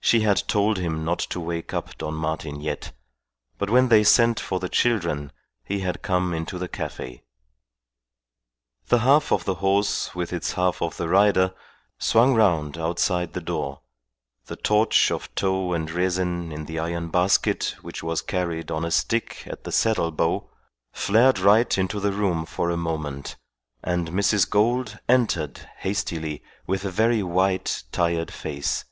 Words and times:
She 0.00 0.20
had 0.20 0.46
told 0.48 0.76
him 0.76 1.02
not 1.02 1.20
to 1.30 1.40
wake 1.40 1.72
up 1.72 1.96
Don 1.96 2.12
Martin 2.12 2.60
yet; 2.60 2.92
but 3.56 3.70
when 3.70 3.88
they 3.88 4.04
sent 4.04 4.38
for 4.38 4.60
the 4.60 4.68
children 4.68 5.32
he 5.64 5.78
had 5.80 6.02
come 6.02 6.34
into 6.34 6.58
the 6.58 6.68
cafe. 6.68 7.22
The 8.88 8.98
half 8.98 9.32
of 9.32 9.46
the 9.46 9.54
horse 9.54 10.14
with 10.14 10.30
its 10.30 10.52
half 10.52 10.82
of 10.82 10.98
the 10.98 11.08
rider 11.08 11.54
swung 11.98 12.34
round 12.34 12.76
outside 12.76 13.32
the 13.32 13.40
door; 13.40 13.80
the 14.44 14.56
torch 14.56 15.10
of 15.10 15.34
tow 15.34 15.72
and 15.72 15.90
resin 15.90 16.52
in 16.52 16.66
the 16.66 16.78
iron 16.78 17.08
basket 17.08 17.76
which 17.80 18.02
was 18.02 18.20
carried 18.20 18.70
on 18.70 18.84
a 18.84 18.90
stick 18.90 19.44
at 19.46 19.64
the 19.64 19.72
saddle 19.72 20.10
bow 20.12 20.50
flared 20.92 21.38
right 21.38 21.78
into 21.78 21.98
the 21.98 22.12
room 22.12 22.44
for 22.44 22.68
a 22.68 22.76
moment, 22.76 23.36
and 23.82 24.10
Mrs. 24.10 24.50
Gould 24.50 24.98
entered 25.08 25.66
hastily 25.78 26.42
with 26.66 26.84
a 26.84 26.90
very 26.90 27.22
white, 27.22 27.84
tired 27.90 28.30
face. 28.30 28.84